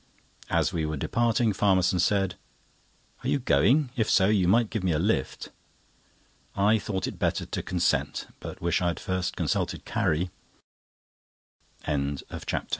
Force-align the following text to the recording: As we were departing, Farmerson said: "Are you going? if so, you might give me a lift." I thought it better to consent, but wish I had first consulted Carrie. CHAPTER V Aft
As 0.49 0.73
we 0.73 0.83
were 0.83 0.97
departing, 0.97 1.53
Farmerson 1.53 1.99
said: 1.99 2.33
"Are 3.23 3.27
you 3.27 3.37
going? 3.37 3.91
if 3.95 4.09
so, 4.09 4.29
you 4.29 4.47
might 4.47 4.71
give 4.71 4.83
me 4.83 4.93
a 4.93 4.97
lift." 4.97 5.49
I 6.55 6.79
thought 6.79 7.05
it 7.05 7.19
better 7.19 7.45
to 7.45 7.61
consent, 7.61 8.25
but 8.39 8.63
wish 8.63 8.81
I 8.81 8.87
had 8.87 8.99
first 8.99 9.35
consulted 9.35 9.85
Carrie. 9.85 10.31
CHAPTER 11.85 12.25
V 12.31 12.35
Aft 12.57 12.61